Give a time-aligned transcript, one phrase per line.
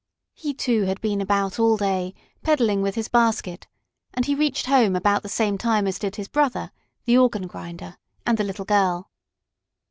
[0.33, 3.67] He, too, had been about all day, peddling with his basket,
[4.15, 6.71] and he reached home about the same time as did his brother,
[7.05, 9.11] the organ grinder, and the little girl.